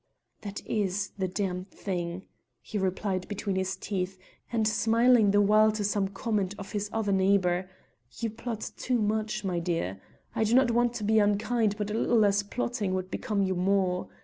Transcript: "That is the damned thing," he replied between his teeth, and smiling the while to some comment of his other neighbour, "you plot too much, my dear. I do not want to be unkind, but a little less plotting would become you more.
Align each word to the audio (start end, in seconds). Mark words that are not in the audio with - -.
"That 0.41 0.65
is 0.65 1.11
the 1.19 1.27
damned 1.27 1.69
thing," 1.69 2.23
he 2.59 2.79
replied 2.79 3.27
between 3.27 3.55
his 3.55 3.75
teeth, 3.75 4.17
and 4.51 4.67
smiling 4.67 5.29
the 5.29 5.43
while 5.43 5.71
to 5.73 5.83
some 5.83 6.07
comment 6.07 6.55
of 6.57 6.71
his 6.71 6.89
other 6.91 7.11
neighbour, 7.11 7.69
"you 8.17 8.31
plot 8.31 8.71
too 8.77 8.99
much, 8.99 9.43
my 9.43 9.59
dear. 9.59 10.01
I 10.35 10.43
do 10.43 10.55
not 10.55 10.71
want 10.71 10.95
to 10.95 11.03
be 11.03 11.19
unkind, 11.19 11.77
but 11.77 11.91
a 11.91 11.93
little 11.93 12.17
less 12.17 12.41
plotting 12.41 12.95
would 12.95 13.11
become 13.11 13.43
you 13.43 13.53
more. 13.53 14.09